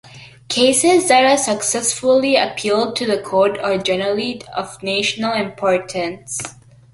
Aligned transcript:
Cases 0.49 1.07
that 1.09 1.25
are 1.25 1.37
successfully 1.37 2.35
appealed 2.35 2.95
to 2.95 3.05
the 3.05 3.19
Court 3.21 3.59
are 3.59 3.77
generally 3.77 4.41
of 4.57 4.81
national 4.81 5.33
importance. 5.35 6.39